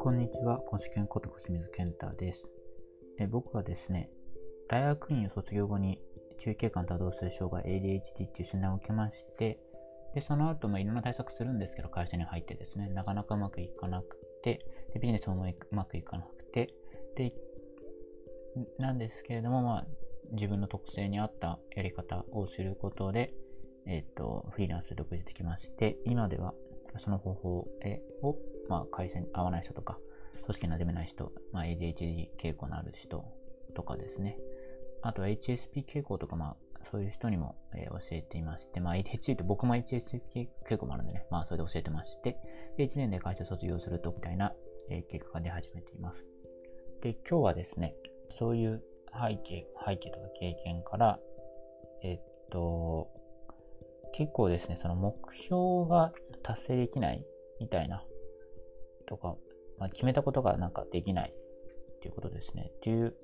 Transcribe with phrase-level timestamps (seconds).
[0.00, 2.50] こんにちは、コシケンこと清水健太です
[3.18, 3.28] で。
[3.28, 4.10] 僕はですね、
[4.68, 6.00] 大学院を卒業後に
[6.38, 9.60] 注意欠陥多動性障害 ADHD っていう診断を受けまして、
[10.14, 16.74] で、その後もいろんな対策するんですけど、会社に入ってですね、なかなかうまくいかなくて、でビジネスもうまくいかなくて、
[17.14, 17.32] で、
[18.78, 19.86] なんですけれども、まあ、
[20.32, 23.34] 自分の特性に合ったやり方を知ることで、
[23.86, 26.54] えっ、ー、と、フリーランスで独立できまして、今では
[26.96, 27.58] その方法
[28.22, 28.36] を、
[28.68, 29.98] まあ、会社に合わない人とか、
[30.42, 33.24] 組織に馴染めない人、まあ、ADHD 傾向のある人
[33.74, 34.38] とかですね、
[35.02, 36.56] あとは HSP 傾向とか、まあ、
[36.90, 42.36] そういう人にも、えー、教えていまして、まあ、ADHD って僕も HSP 傾向もあるんでね、まあ、それで教えてまして、
[42.78, 44.52] 1年で会社卒業すると、みたいな、
[44.90, 46.26] えー、結果が出始めています。
[47.00, 47.94] で、今日はですね、
[48.28, 51.18] そういう背景、背景とか経験から、
[52.02, 53.08] えっと、
[54.12, 57.24] 結構ですね、その目標が達成できない
[57.60, 58.04] みたいな、
[59.06, 59.36] とか、
[59.78, 63.14] まあ、決めたことがなんかできないっていうことですね、っていう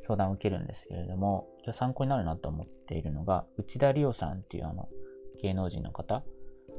[0.00, 4.88] 相談を受けるんですけれども、今日参考になるなと思っているのが、内田理央さんっていうあの、
[5.42, 6.24] 芸能人の方、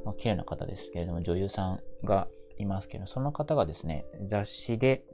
[0.04, 5.04] まあ、綺麗な方ですけれども、女優さんがいますけど、その方がですね、雑誌で、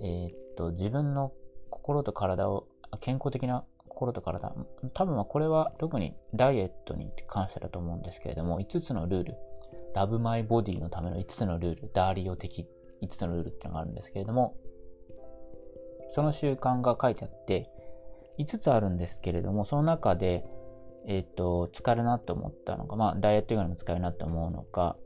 [0.00, 1.32] えー、っと、自分の
[1.70, 2.66] 心と体を、
[3.00, 3.64] 健康的な
[3.98, 4.54] 心と体、
[4.94, 9.34] 多分これは特にダイエットに関してだと思うんですけれども、5つのルール、
[9.92, 12.68] ラブマイボディのための5つのルール、ダーリオ的
[13.02, 14.56] 5つのルールっていうのがあるんですけれども、
[16.10, 17.68] その習慣が書いてあって、
[18.38, 20.44] 5つあるんですけれども、その中で、
[21.08, 24.96] えっ、ー、と、使えるなと思ったのが、まあ、ダイエット以外にも使えるなと思うのか、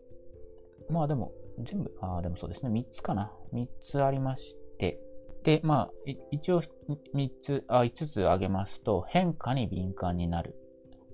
[0.90, 1.32] まあでも、
[1.64, 3.32] 全部、ああ、でもそうですね、3つかな。
[3.54, 5.00] 3つありまして、
[5.42, 5.90] で、まあ、
[6.30, 10.56] 一応3つ、あ、5つ挙げますと、変化に敏感になる。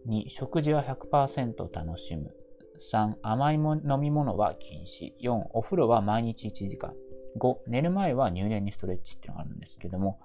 [0.06, 2.34] 2、食事は100%楽しむ。
[2.92, 5.14] 3、甘いも飲み物は禁止。
[5.20, 6.94] 4、お風呂は毎日1時間。
[7.38, 10.20] 5、寝る前は入念にストレッチっていうのがあるんですけども、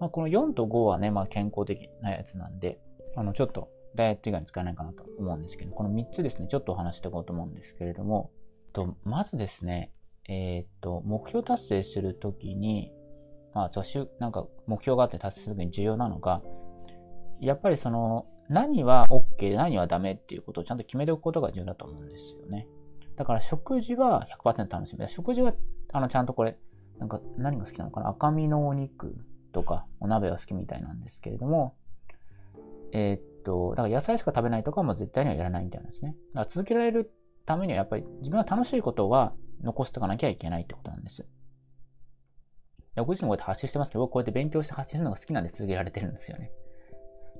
[0.00, 2.80] まあ、この4と5はね、まあ、健康的なやつなんで、
[3.16, 8.30] あの、ちょっとダイエット以外に使えないかなと思うんですけど、この3つですね、ちょっとお話していこうと思うんですけれども、
[8.72, 9.92] とまずですね、
[10.28, 12.92] えー、っと、目標達成するときに、
[13.54, 16.42] まあ、助手なんか目標があって達成するときに重要なのが、
[17.40, 22.66] やっぱりその、何は OK、何はダメっていうことをちゃんと決めておくことが重要だと思うんですよね。
[23.16, 25.08] だから食事は100%楽しみだ。
[25.08, 25.52] 食事は、
[25.92, 26.56] あの、ちゃんとこれ、
[26.98, 28.08] なんか何が好きなのかな？
[28.10, 29.16] 赤身のお肉
[29.52, 31.76] とか、お鍋は好きみたいなんですけれども、
[32.92, 36.16] えー、っと、だから野菜しか食べないとかも絶対にはやらないみたいなんですね。
[36.34, 37.12] だから続けられる
[37.44, 41.26] ためにはやっぱり自分が楽しいことは残しておかなきゃいけないってことなんです。
[43.00, 46.52] 僕自身もこうやって発信してますけど、僕こうやって勉強して発信するのが好きなんで続けられてるんですよね。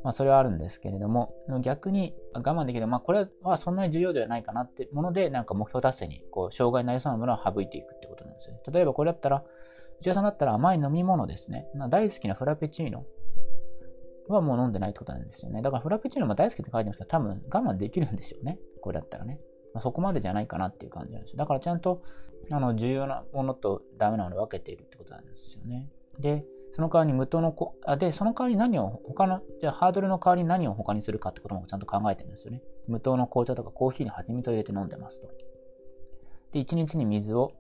[0.04, 8.60] まあそれはあるんですけれども、逆に我慢できる、まあこれはそんなに重要ではないかなってもので、なんか目標達成にこう障害になりそうなものを省いていくってことなんですよね。
[8.72, 9.42] 例えばこれだったら、
[10.00, 11.66] 内田さんだったら甘い飲み物ですね。
[11.91, 13.04] 大好きなフラペチーノ
[14.28, 15.62] はもう飲んでないってことなんですよね。
[15.62, 18.60] だからフラペチーノも大好きって書いてますけど、多分我慢できるんですよね。
[18.80, 19.41] これだったらね。
[19.74, 21.38] まあ、そこまでじゃないかなっていう感じなんですよ。
[21.38, 22.02] だからちゃんと
[22.50, 25.88] あの重要なものとダメなものを分けているってことなんですよね。
[26.18, 32.62] で、その代わりに無糖のこ、あで、その代わりに何を、他の、じゃあハードルの代わりに何を他にするかってこともちゃんと考えてるんですよね。
[32.86, 35.28] 無糖の紅茶とかコーヒーに蜂蜜を入れて飲んでますと。
[36.52, 37.52] で、1日に水を、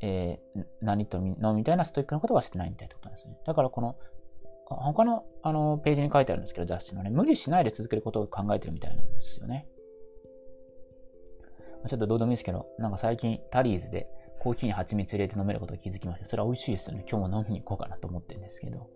[0.00, 3.36] えー、何と飲むみたいなストイックなことはしてないみたいなことなんですね。
[3.46, 3.96] だからこの、
[4.66, 9.66] 他のあのページに書いてあるんですけど、雑誌のね、無理しないで続けることを考えてるみたいなんですよね。
[11.88, 14.08] ちょっとどうでもいいですけど、なんか最近タリーズで
[14.40, 16.26] コーヒーに蜂蜜入れて飲めることに気づきました。
[16.26, 17.04] それは美味しいですよね。
[17.08, 18.88] 今日も飲みに行こうかなと思ってるんですけど。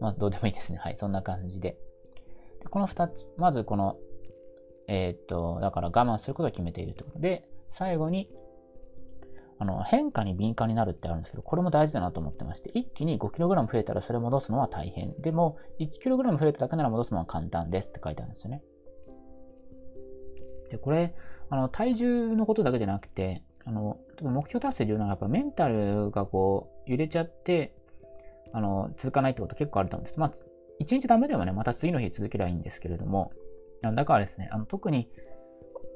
[0.00, 0.78] まあどうでもいいですね。
[0.78, 1.76] はい、そんな感じで。
[2.60, 3.96] でこの二つ、まずこの、
[4.88, 8.28] えー、っと、だから我慢することを決めているということで、最後に、
[9.58, 15.14] あの、変化に敏感になるってあるんですけど、これも大事だなと思ってまして、一気に 5kg 増えたらそれ戻すのは大変。
[15.20, 18.62] でも、1kg 増えただけなら戻すのは簡単ですって書いてあるんですよね。
[20.70, 21.14] で、これ、
[21.50, 27.74] あの、体重のことだけじゃなくて、あの、目標達成重要なのはやっぱメンタルがこう、揺れちゃって、
[28.52, 30.20] あの、続かないってこと結構あると思うんです。
[30.20, 30.32] まあ、
[30.78, 33.32] 一日ダメでもね、また次の日続ければいいんですけれども、
[33.82, 35.08] だからですね、あの特に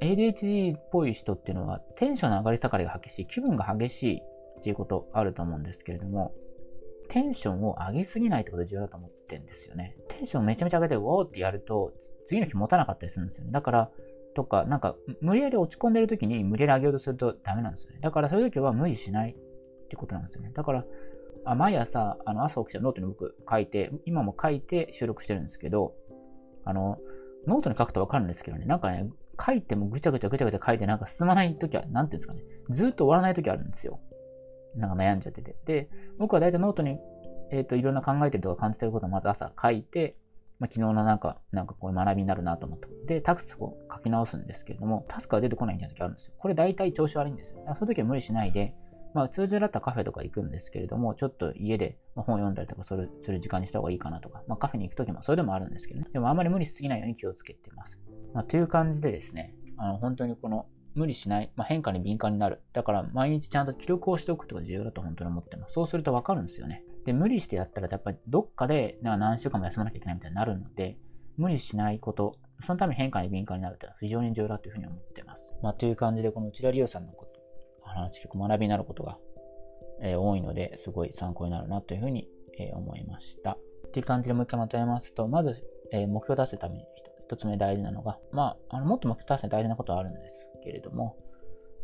[0.00, 4.22] ADHD っぽい人っていうのは、テンションの上がり下がりが激しい、気分が激しい
[4.58, 6.34] っていうことあると思うんですけれども、
[7.08, 9.96] テンションを上げすぎないってこと重要だと思ってるんですよね。
[10.08, 11.92] テンションめちゃめちゃ上げて、ウォーってやると、
[12.26, 13.52] 次の日持たなかったりするんですよね。
[13.52, 13.90] だから、
[14.36, 18.00] とか、なんか、無理やり落ち込んでる時に無理やり上げようとするとダメなんですよね。
[18.02, 20.50] だからそういう時は無理しないってことなんですよね。
[20.52, 20.84] だから、
[21.46, 25.94] あ毎朝、あの朝起きたノートに僕書いて、今も書いて収録してるんですけど、
[26.64, 26.98] あの、
[27.46, 29.08] ノートに書くとわかるんですけどね、なんかね、
[29.44, 32.42] 書いてもぐちゃぐちゃぐちゃぐちゃ書いてなんか進まないときは、なんていうんですかね。
[32.68, 34.00] ずっと終わらないときあるんですよ。
[34.74, 35.56] なんか悩んじゃってて。
[35.64, 36.98] で、僕は大体ノートに、
[37.50, 40.16] えっ、ー、と、いろんな考えてるとか感じてることをまず朝書いて、
[40.58, 42.88] まあ、昨日のなんか、なんかこう学びになるなと思った。
[43.06, 46.34] で、タスクを書き直すんですけれども、タスクが出てこないみたいな時あるんですよ。
[46.38, 47.60] これ大体調子悪いんですよ。
[47.74, 48.74] その時は無理しないで、
[49.14, 56.06] まあ通常だったらカフェとか行くんですけれども、ちょっと家で本読んだりとかするする時間にした方がいいかなとか、まあカフェに行く時もそれでもあるんですけどね。
[56.12, 58.00] でもあんまり無理しすぎないように気をつけてます。
[58.34, 62.62] まあ、という感じでですね、あの本当にこの無理しない、まあ、変化に敏感になる。
[62.72, 65.72] だから毎日ちゃんと記録をしておくことが重要だと本当に思ってます。
[65.72, 66.82] そうするとわかるんですよね。
[67.06, 70.98] で、無理してやったらやっぱりどっかでなんか何週間も休まなきゃいけないみたいになるので、
[71.36, 75.54] 無理しないこと、そのために変化に敏感になるというのは非常に重要だというふうに思っています。
[75.62, 77.40] まあ、という感じで、この内田理央さんのこと、
[77.82, 79.18] 話結構学びになることが
[80.00, 83.52] えー、多いので、すごい参考になるなというふうに、えー、思いました。
[83.52, 86.84] っていう感じでもう一回まとめますと、まず、えー、目標達成のために
[87.24, 91.16] 一つ目大事なのが、まあ、あのもっと目標達成大事なことはあるんですけれども、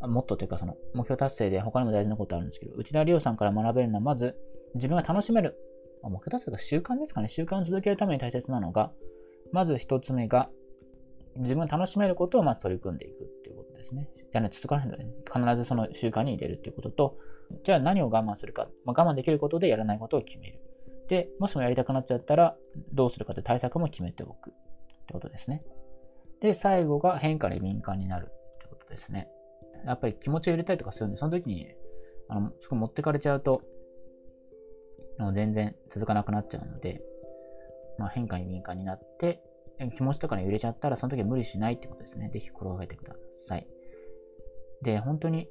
[0.00, 4.36] もっとというかその目標達成で他にも大事なことあるんですけど、内田理央さんから学べるのは、まず
[4.74, 5.56] 自分が楽しめる、
[6.02, 8.92] まあ、目標達成が習慣ですかね、習慣を続けるために大切なのが、
[9.52, 10.50] まず一つ目が、
[11.36, 14.08] 自分が楽しめることをまず取り組んでいくっていうことですね。
[14.32, 17.19] じゃあね、続かないので、ね、必ずその習慣に入れるっていうことと、
[17.64, 18.69] じゃあ何を我慢するか。
[18.84, 20.60] まあ、我慢できることでやらないことを決める。
[21.08, 22.56] で、もしもやりたくなっちゃったら、
[22.92, 24.50] どうするかという対策も決めておく。
[24.50, 24.52] っ
[25.06, 25.62] てことですね。
[26.40, 29.28] で、最後が変化に敏感になるってことですね。
[29.84, 31.69] やっぱり気持ちを入れたりとかするんで、その時に、
[32.28, 33.62] あの、すごい持ってかれちゃうと、
[35.34, 37.02] 全然続かなくなっちゃうので、
[37.98, 39.42] まあ、変化に敏感になって、
[39.94, 42.30] 気持ちとかに揺れちゃったら、その時は無理しないってことですね。
[42.30, 43.14] ぜひ心がけてくだ
[43.46, 43.66] さい。
[44.82, 45.48] で、本当に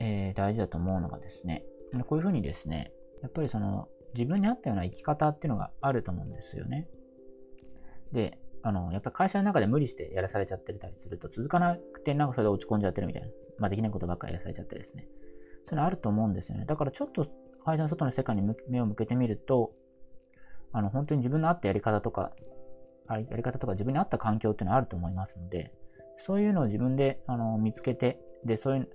[0.00, 1.64] えー、大事だと思うのがですね、
[2.06, 2.92] こういうふうにですね、
[3.22, 6.88] やっぱりその自分に合ったような生き方っていうのがあると思うんですよね。
[8.12, 13.28] で、あの、やっぱり会社の中で無理してやらされちゃってたりすると続かなくてなんかそれで落ち込んじゃってるみたいな。
[13.58, 15.06] まあできないことばっかりやらされちゃってですね。
[15.64, 16.64] そういうのあると思うんですよね。
[16.64, 17.26] だからちょっと
[17.64, 19.72] 会社の外の世界に目を向けてみると、
[20.72, 22.32] あの、本当に自分の合ったやり方とか、
[23.08, 25.72] やり方とか自分に合った環境っていうのはあると思いますので、
[26.16, 28.88] そういうのを自分であの見つけて、で、そういう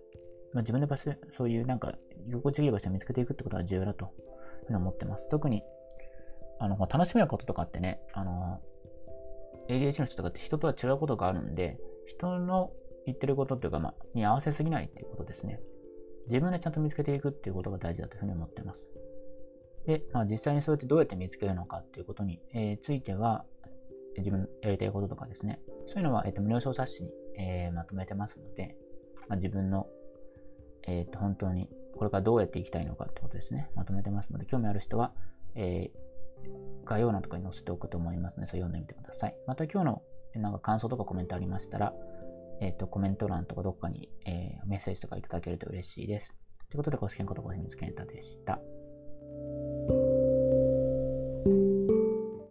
[0.54, 1.94] まあ、自分で場所、そういうなんか、
[2.28, 5.30] 居心地いい場所を見つけていくってことが重要だというふうに思ってます。
[5.30, 5.64] 特に、
[6.60, 8.62] あの、楽しめることとかってね、あの、
[9.70, 11.78] ADHD の人とかって人とは違うことがあるんで、
[12.08, 12.72] 人の
[13.06, 15.60] 言ってることっていうか、まあ、に合わせすぎないっていうことですね。
[16.28, 18.88] 自分でちゃんと見つけていくっていうことが大事だというふうに思ってます。
[19.86, 23.46] で、まあ、実際にそうやってどうやって見つけるのかっていうことに、えー、ついては、
[24.18, 28.76] 自分やりたいこととかですね、そういうのは、えーと、無料小冊子に、えー、まとめてますので、
[29.30, 29.88] まあ、自分の
[30.84, 33.70] えっ、ー、と、本当にこれからどうやっていきたいのかってことですね。
[33.76, 35.14] まとめてますので、興味ある人は、
[35.56, 39.36] えー、概要欄とかに載せておくと思いますので、それ読んでみてください。
[39.48, 40.02] また今日の
[40.36, 41.94] なんか感想とかコメントありましたら、
[42.60, 46.36] えっ、ー、と、コメント欄とかどっかに、えー、メッセージとかいただけると嬉しいです。
[46.70, 48.60] ということで、ご視聴ことご秘密健太でした。